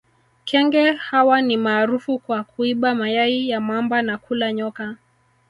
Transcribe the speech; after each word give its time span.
Kenge 0.45 0.91
hawa 0.91 1.41
ni 1.41 1.57
maarufu 1.57 2.19
kwa 2.19 2.43
kuiba 2.43 2.95
mayai 2.95 3.49
ya 3.49 3.61
mamba 3.61 4.01
na 4.01 4.17
kula 4.17 4.53
nyoka 4.53 4.97